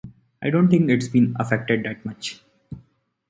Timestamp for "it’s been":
0.89-1.35